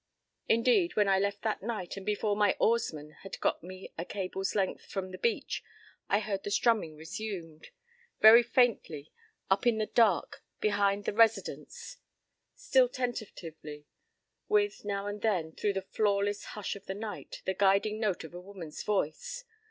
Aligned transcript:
p> 0.47 0.55
Indeed, 0.55 0.95
when 0.95 1.07
I 1.07 1.19
left 1.19 1.43
that 1.43 1.61
night 1.61 1.95
and 1.95 2.03
before 2.03 2.35
my 2.35 2.55
oarsmen 2.59 3.11
had 3.21 3.39
got 3.39 3.61
me 3.63 3.93
a 3.99 4.03
cable's 4.03 4.55
length 4.55 4.85
from 4.87 5.11
the 5.11 5.19
beach 5.19 5.63
I 6.09 6.21
heard 6.21 6.41
the 6.43 6.49
strumming 6.49 6.95
resumed, 6.95 7.67
very 8.19 8.41
faintly, 8.41 9.11
up 9.51 9.67
in 9.67 9.77
the 9.77 9.85
dark 9.85 10.43
behind 10.59 11.05
the 11.05 11.13
Residence; 11.13 11.97
still 12.55 12.89
tentatively, 12.89 13.85
with, 14.49 14.83
now 14.83 15.05
and 15.05 15.21
then 15.21 15.51
through 15.51 15.73
the 15.73 15.83
flawless 15.83 16.45
hush 16.57 16.75
of 16.75 16.87
the 16.87 16.95
night, 16.95 17.43
the 17.45 17.53
guiding 17.53 17.99
note 17.99 18.23
of 18.23 18.33
a 18.33 18.41
woman's 18.41 18.81
voice. 18.81 19.43